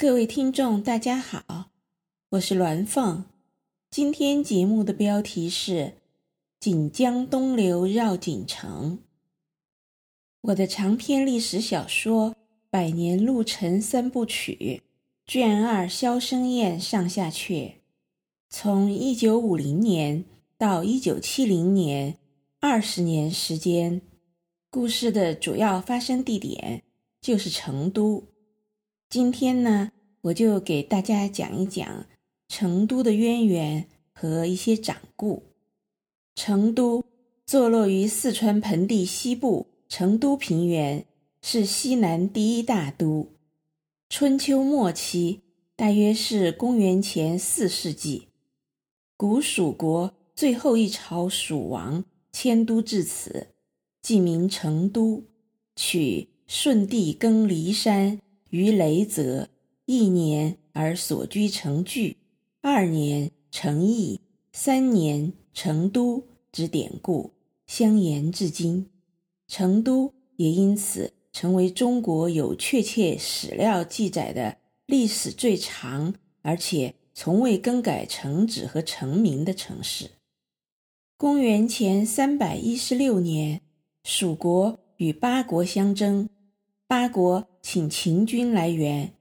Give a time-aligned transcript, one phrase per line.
[0.00, 1.72] 各位听众，大家好，
[2.30, 3.22] 我是鸾凤。
[3.90, 5.72] 今天节目的标题是
[6.58, 8.98] 《锦江东流绕锦城》。
[10.40, 12.30] 我的长篇历史小说
[12.70, 14.80] 《百年路程三部曲》
[15.30, 17.72] 卷二《萧生宴》上下阙，
[18.48, 20.24] 从一九五零年
[20.56, 22.16] 到一九七零年，
[22.58, 24.00] 二十年时间。
[24.70, 26.84] 故事的主要发生地点
[27.20, 28.24] 就是成都。
[29.10, 29.90] 今天呢，
[30.20, 32.06] 我就给大家讲一讲
[32.46, 35.42] 成都的渊源和一些掌故。
[36.36, 37.04] 成都
[37.44, 41.04] 坐落于四川盆地西部成都平原，
[41.42, 43.32] 是西南第一大都。
[44.08, 45.40] 春秋末期，
[45.74, 48.28] 大约是公元前四世纪，
[49.16, 53.48] 古蜀国最后一朝蜀王迁都至此。
[54.00, 55.24] 即名成都，
[55.74, 59.48] 取舜帝更骊山于雷泽
[59.86, 62.16] 一年而所居成聚，
[62.60, 64.20] 二年成邑，
[64.52, 67.32] 三年成都之典故，
[67.66, 68.88] 相沿至今。
[69.48, 80.10] 成都也因此成为中国有确切史料记载的历史最长，而且从未更改城址和城名的城市。
[81.16, 83.62] 公元前三百一十六年。
[84.02, 86.30] 蜀国与八国相争，
[86.86, 89.14] 八国请秦军来援，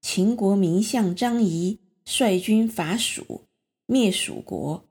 [0.00, 3.42] 秦国名相张仪率军伐蜀，
[3.86, 4.84] 灭蜀国。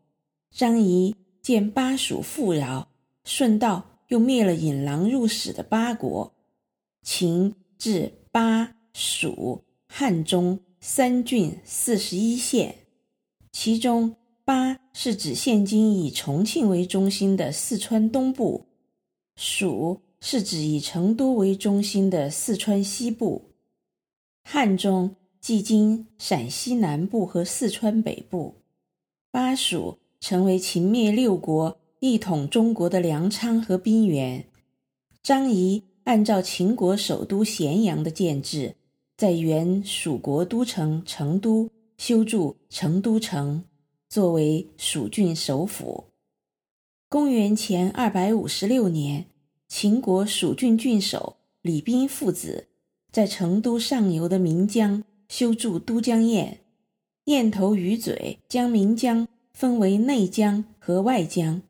[0.52, 2.90] 张仪见巴蜀富饶，
[3.24, 6.34] 顺道又灭了引狼入室的巴国。
[7.04, 12.76] 秦置巴、蜀、汉中三郡四十一县，
[13.52, 18.66] 其中巴是指现今以重庆为中心的四川东部。
[19.36, 23.52] 蜀是指以成都为中心的四川西部，
[24.44, 28.56] 汉中即今陕西南部和四川北部，
[29.32, 34.46] 巴蜀成为秦灭六国一统中国的粮仓和兵源。
[35.22, 38.76] 张仪按照秦国首都咸阳的建制，
[39.16, 43.64] 在原蜀国都城成都修筑成都城，
[44.10, 46.06] 作为蜀郡首府。
[47.10, 49.26] 公元前二百五十六年，
[49.68, 52.68] 秦国蜀郡郡守李彬父子
[53.12, 56.58] 在成都上游的岷江修筑都江堰，
[57.26, 61.62] 堰头鱼嘴将岷江分为内江和外江，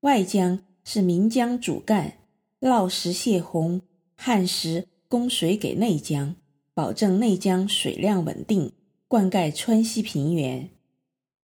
[0.00, 2.18] 外江是岷江主干，
[2.60, 3.80] 涝石泄洪，
[4.16, 6.34] 旱时供水给内江，
[6.74, 8.72] 保证内江水量稳定，
[9.06, 10.68] 灌溉川西平原。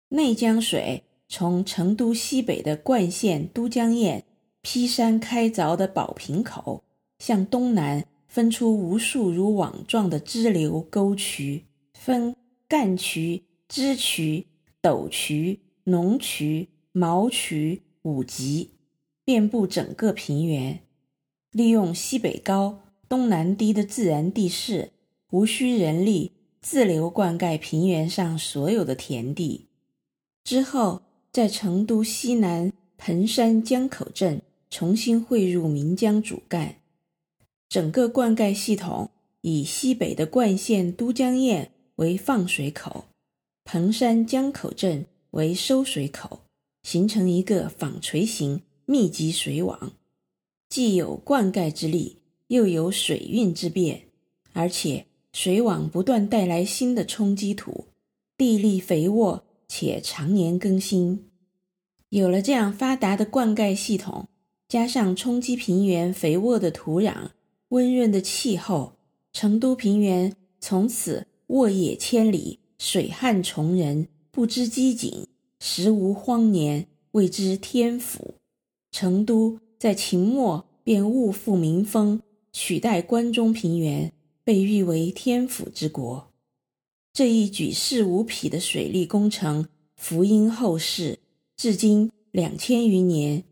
[0.10, 1.04] 内江水。
[1.32, 4.24] 从成都西北的灌县都江堰
[4.62, 6.84] 劈山开凿的宝瓶口，
[7.20, 12.36] 向东南分出无数如网状的支流沟渠，分
[12.68, 14.46] 干渠、支渠、
[14.82, 18.72] 斗渠、农渠、毛渠五级，
[19.24, 20.80] 遍布整个平原。
[21.52, 24.92] 利用西北高、东南低的自然地势，
[25.32, 26.32] 无需人力，
[26.62, 29.68] 自流灌溉平原上所有的田地。
[30.44, 31.02] 之后。
[31.32, 36.76] 在成都西南彭山江口镇重新汇入岷江主干，
[37.68, 39.10] 整个灌溉系统
[39.42, 43.06] 以西北的灌县都江堰为放水口，
[43.64, 46.42] 彭山江口镇为收水口，
[46.84, 49.94] 形成一个纺锤形密集水网，
[50.70, 54.04] 既有灌溉之力，又有水运之便，
[54.54, 57.88] 而且水网不断带来新的冲积土，
[58.38, 59.46] 地力肥沃。
[59.72, 61.30] 且常年更新，
[62.10, 64.29] 有了这样发达的灌溉系统，
[64.70, 67.32] 加上冲积平原肥沃的土壤、
[67.70, 68.94] 温润的气候，
[69.34, 75.24] 成都平原从此沃野千里，水旱从人，不知饥馑，
[75.60, 78.36] 时无荒年，谓之天府。
[78.92, 82.22] 成都在秦末便物阜民丰，
[82.54, 84.14] 取代关中平原，
[84.44, 86.28] 被誉为天府之国。
[87.12, 91.18] 这一举世无匹的水利工程，福音后世，
[91.58, 93.44] 至今两千余年，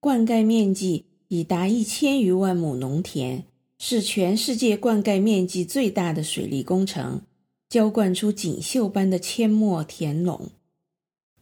[0.00, 3.44] 灌溉面积已达一千余万亩农田，
[3.78, 7.22] 是全世界灌溉面积最大的水利工程，
[7.68, 10.50] 浇灌出锦绣般的阡陌田垄。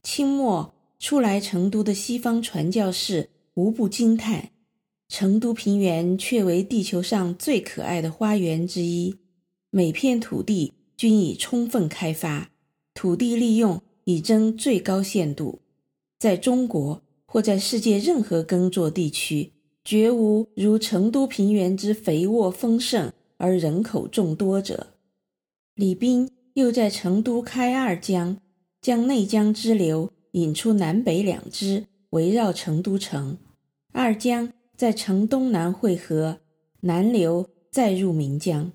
[0.02, 4.50] 清末初来成都的西方传教士无不惊叹：
[5.08, 9.16] 成都平原却为地球上最可爱的花园之一，
[9.70, 10.72] 每片土地。
[10.96, 12.52] 均已充分开发，
[12.94, 15.58] 土地利用已臻最高限度，
[16.20, 17.02] 在中国
[17.34, 19.54] 或在世界任何耕作地区，
[19.84, 24.94] 绝无如成都平原之肥沃丰盛而人口众多者。
[25.74, 28.38] 李冰又在成都开二江，
[28.80, 33.36] 将内江支流引出南北两支，围绕成都城。
[33.92, 36.38] 二江在城东南汇合，
[36.82, 38.70] 南流再入岷江。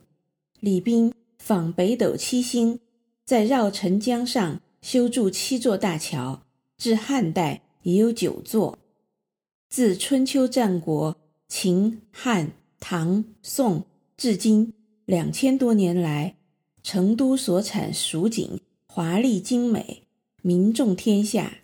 [0.60, 2.82] 李冰仿北斗七星，
[3.24, 6.42] 在绕城江上修筑七座大桥，
[6.78, 8.80] 至汉代已有九座。
[9.70, 11.16] 自春秋战国、
[11.48, 13.86] 秦汉唐宋
[14.18, 14.74] 至今
[15.06, 16.36] 两千多年来，
[16.82, 20.04] 成都所产蜀锦华丽精美，
[20.42, 21.60] 名重天下。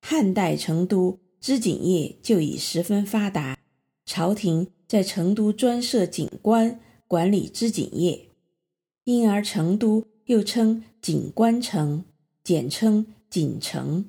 [0.00, 3.58] 汉代成都织锦业就已十分发达，
[4.04, 8.28] 朝廷在成都专设锦官，管理织锦业。
[9.04, 12.04] 因而成都又称锦官城，
[12.42, 14.04] 简称锦城。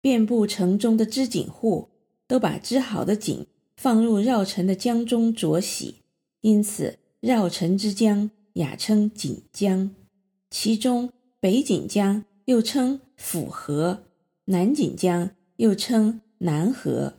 [0.00, 1.88] 遍布城中的织锦户
[2.26, 5.96] 都把织好的锦放入绕城的江中濯洗，
[6.40, 9.90] 因此绕城之江雅称锦江。
[10.50, 14.04] 其中北锦江又称府河，
[14.46, 17.14] 南锦江又称南河。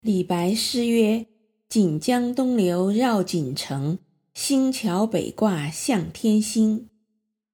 [0.00, 1.26] 李白诗曰
[1.68, 3.98] ：“锦江东流绕锦城。”
[4.34, 6.88] 星桥北挂向天星，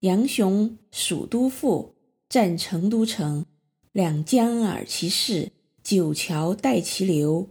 [0.00, 1.94] 杨雄《蜀都赋》
[2.26, 3.44] 赞成都城：
[3.92, 5.50] 两江而其势，
[5.82, 7.48] 九桥带其流。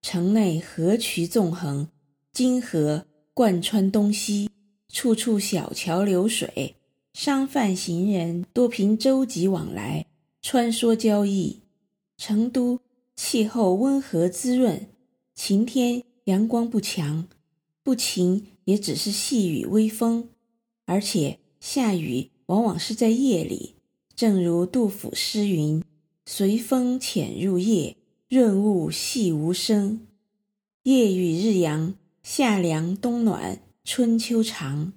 [0.00, 1.88] 城内河渠纵横，
[2.32, 4.50] 金河贯穿东西，
[4.88, 6.76] 处处小桥流水，
[7.12, 10.06] 商贩行人多凭舟楫往来，
[10.40, 11.60] 穿梭交易。
[12.16, 12.80] 成都
[13.14, 14.88] 气候温和滋润，
[15.34, 17.28] 晴天阳光不强，
[17.82, 18.46] 不晴。
[18.66, 20.28] 也只是细雨微风，
[20.86, 23.75] 而且下雨往往是在夜里。
[24.16, 25.84] 正如杜甫诗云
[26.24, 27.98] ：“随风潜入夜，
[28.30, 30.06] 润物细无声。
[30.84, 34.94] 夜雨日阳，夏凉冬暖，春秋长。”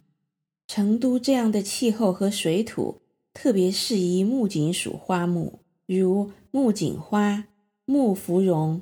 [0.68, 3.02] 成都这样的气候和水土，
[3.34, 7.46] 特别适宜木槿属花木，如木槿花、
[7.84, 8.82] 木芙蓉，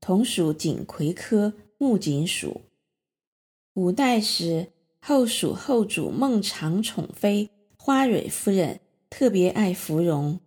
[0.00, 2.62] 同属锦葵科木槿属。
[3.74, 8.80] 五代时，后蜀后主孟昶宠妃花蕊夫人
[9.16, 10.40] 特别爱芙蓉，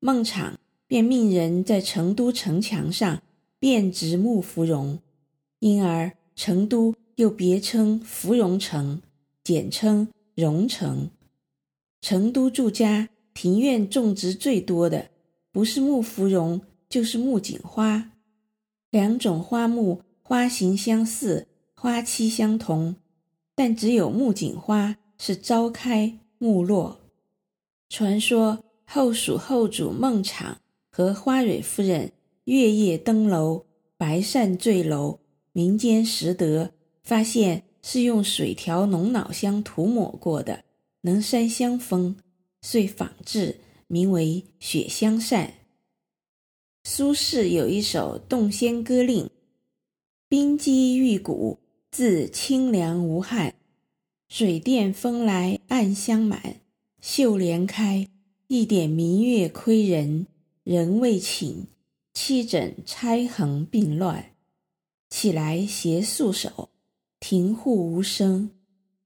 [0.00, 0.54] 孟昶
[0.86, 3.22] 便命人在成都城墙上
[3.58, 5.00] 遍植木芙蓉，
[5.58, 9.02] 因而成都又别称芙蓉城，
[9.44, 11.10] 简称蓉城。
[12.00, 15.10] 成都住家庭院种植最多的，
[15.52, 18.12] 不是木芙蓉，就是木槿花，
[18.90, 21.46] 两种花木花型相似。
[21.74, 22.96] 花期相同，
[23.54, 26.98] 但只有木槿花是朝开暮落。
[27.88, 30.56] 传说后蜀后主孟昶
[30.90, 32.12] 和花蕊夫人
[32.44, 33.66] 月夜登楼，
[33.96, 35.20] 白扇坠楼，
[35.52, 36.72] 民间拾得，
[37.02, 40.64] 发现是用水调龙脑香涂抹过的，
[41.02, 42.16] 能扇香风，
[42.62, 45.54] 遂仿制，名为雪香扇。
[46.84, 49.30] 苏轼有一首洞仙歌令：
[50.28, 51.58] 冰肌玉骨。
[51.92, 53.54] 自清凉无汗，
[54.28, 56.60] 水殿风来暗香满。
[57.08, 58.08] 绣帘开，
[58.48, 60.26] 一点明月窥人。
[60.64, 61.68] 人未寝，
[62.12, 64.32] 七枕钗横并乱。
[65.08, 66.68] 起来携素手，
[67.20, 68.50] 庭户无声。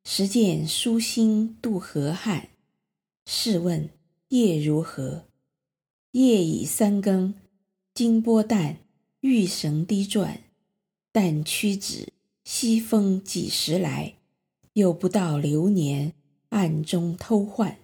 [0.02, 2.49] 时见舒心渡河汉。
[3.26, 3.91] 试问
[4.31, 5.27] 夜如何？
[6.13, 7.34] 夜已三更，
[7.93, 8.79] 金波淡，
[9.20, 10.41] 玉绳低转，
[11.13, 12.15] 但屈指。
[12.44, 14.15] 西风几时来？
[14.72, 16.15] 又不到流年，
[16.48, 17.77] 暗中偷换。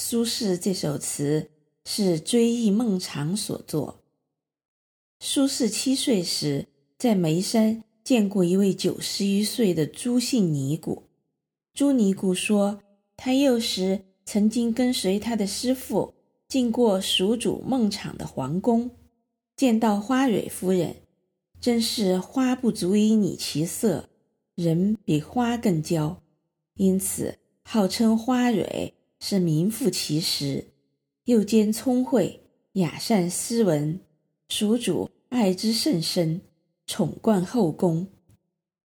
[0.00, 1.50] 苏轼这首词
[1.84, 4.04] 是追忆孟昶所作。
[5.18, 11.02] 苏轼七岁时，在眉山见过一位九十余岁的朱姓尼姑。
[11.74, 12.80] 朱尼姑说，
[13.16, 16.14] 他幼时曾经跟随他的师父
[16.46, 18.92] 进过蜀主孟昶的皇宫，
[19.56, 20.94] 见到花蕊夫人。
[21.60, 24.08] 真是花不足以拟其色，
[24.54, 26.22] 人比花更娇，
[26.74, 30.66] 因此号称花蕊是名副其实。
[31.24, 32.40] 又兼聪慧，
[32.72, 34.00] 雅善斯文，
[34.48, 36.40] 蜀主爱之甚深，
[36.86, 38.08] 宠冠后宫。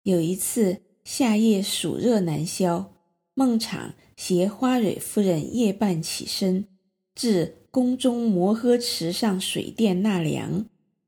[0.03, 2.93] 有一次夏夜暑热难消，
[3.33, 6.67] 孟昶携花蕊夫人夜半起身，
[7.15, 10.67] 至宫中摩诃池上水殿纳凉，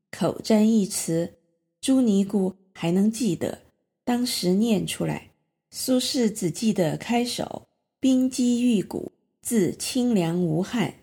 [0.09, 1.33] 口占一词。
[1.79, 3.59] 朱尼姑还能记得，
[4.03, 5.31] 当时念出来。
[5.69, 7.67] 苏轼只记得开首
[8.01, 9.11] “冰肌玉骨，
[9.43, 10.95] 自清凉无憾”，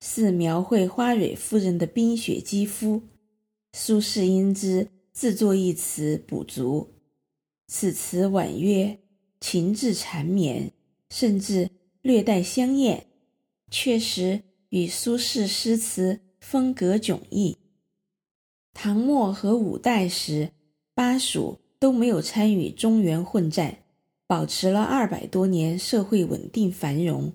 [0.00, 3.02] 似描绘花蕊夫人的冰雪肌肤。
[3.74, 6.94] 苏轼因之自作一词补足。
[7.66, 8.98] 此词婉约，
[9.38, 10.72] 情致缠绵，
[11.10, 11.68] 甚至
[12.00, 13.08] 略带香艳，
[13.70, 17.58] 确实与苏轼诗词风格迥异。
[18.72, 20.52] 唐末和五代时，
[20.94, 23.79] 巴蜀都没有参与中原混战，
[24.30, 27.32] 保持了二百多年社会稳定繁荣。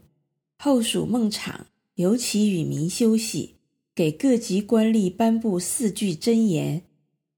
[0.57, 3.55] 后蜀孟昶尤其与民休息，
[3.93, 6.83] 给各级官吏颁布四句箴言：“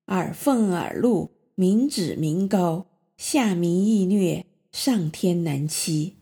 [0.05, 2.85] 尔俸尔禄，民脂民膏，
[3.17, 6.17] 下民易虐，上天难欺。”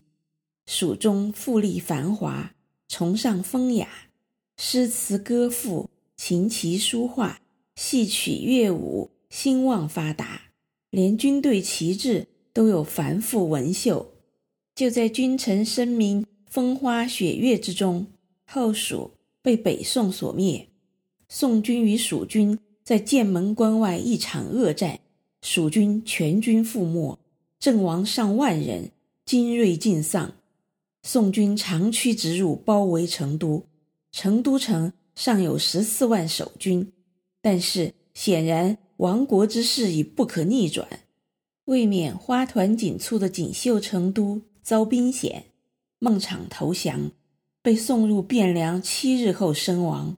[0.64, 2.54] 蜀中富丽繁华，
[2.88, 3.86] 崇尚风雅，
[4.56, 7.42] 诗词歌赋、琴棋书画、
[7.74, 10.40] 戏曲乐舞兴旺发达，
[10.88, 14.14] 连军队旗帜都有繁复纹绣。
[14.74, 18.06] 就在君臣声名、风花雪月之中，
[18.46, 19.10] 后蜀
[19.42, 20.66] 被北宋所灭。
[21.28, 24.98] 宋军与蜀军在剑门关外一场恶战，
[25.42, 27.18] 蜀军全军覆没，
[27.60, 28.90] 阵亡上万人，
[29.26, 30.32] 精锐尽丧。
[31.02, 33.66] 宋军长驱直入，包围成都。
[34.12, 36.90] 成都城尚有十四万守军，
[37.42, 40.88] 但是显然亡国之势已不可逆转。
[41.66, 45.46] 为免花团锦簇的锦绣成都遭兵险，
[45.98, 47.10] 孟昶投降，
[47.60, 50.16] 被送入汴梁，七日后身亡。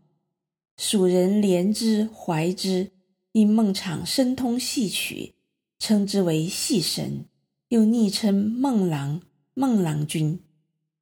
[0.76, 2.90] 蜀人怜之怀之，
[3.32, 5.34] 因孟昶深通戏曲，
[5.78, 7.24] 称之为戏神，
[7.68, 9.22] 又昵称孟郎、
[9.54, 10.38] 孟郎君。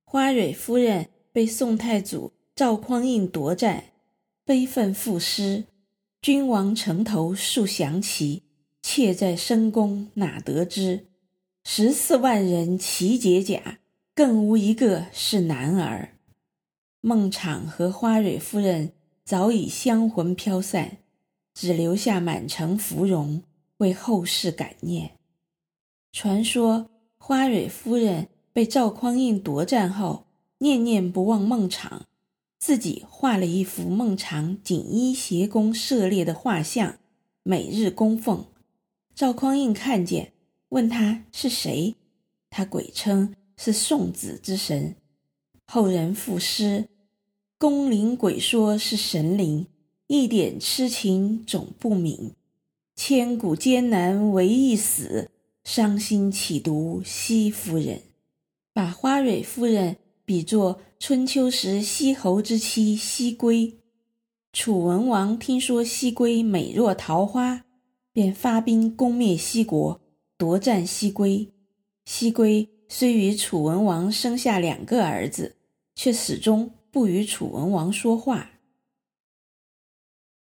[0.05, 3.83] 花蕊夫人被宋太祖赵匡胤夺占，
[4.45, 5.65] 悲愤赋诗
[6.23, 8.45] ：“君王城头树降旗，
[8.97, 11.05] 妾在深宫哪得知？
[11.65, 13.79] 十四万人齐解甲，
[14.15, 16.15] 更无一个是男儿。”
[17.03, 20.97] 孟昶和花蕊夫人早已香魂飘散，
[21.53, 23.43] 只留下满城芙蓉
[23.77, 25.11] 为后世感念。
[26.11, 26.89] 传说
[27.19, 28.29] 花蕊夫人。
[28.55, 30.25] 被赵匡胤夺占后，
[30.61, 32.01] 念念不忘孟昶，
[32.59, 36.97] 自己画了一幅孟昶锦衣斜弓射猎的画像，
[37.43, 38.47] 每日供奉。
[39.17, 40.35] 赵匡胤看见，
[40.69, 41.95] 问他是谁，
[42.51, 44.95] 他鬼称是送子之神。
[45.65, 46.87] 后人赋诗
[47.57, 49.69] ：“宫灵鬼说是神灵，
[50.07, 52.33] 一点痴情总不泯。
[52.95, 55.31] 千古艰难唯一死，
[55.65, 58.03] 伤心岂独惜夫人。”
[58.75, 59.97] 把花蕊夫人
[60.27, 63.79] 比作春秋时西侯之妻西归，
[64.53, 67.65] 楚文王听说西归美若桃花，
[68.17, 70.01] 便发兵攻灭西国，
[70.39, 71.53] 夺占西归。
[72.07, 75.57] 西归虽与楚文王生下两个儿子，
[75.95, 78.53] 却始终不与楚文王说话。